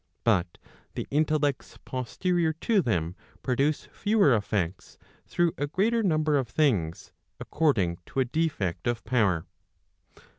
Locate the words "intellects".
1.11-1.77